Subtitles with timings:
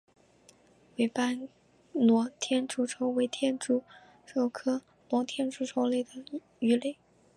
[0.95, 1.47] 尾斑
[1.93, 3.83] 裸天竺鲷为天竺
[4.25, 4.81] 鲷科
[5.11, 6.97] 裸天竺鲷属的鱼类。